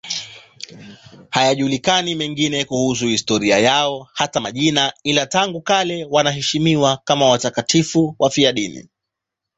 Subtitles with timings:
[1.29, 8.89] Hayajulikani mengine kuhusu historia yao, hata majina, ila tangu kale wanaheshimiwa kama watakatifu wafiadini.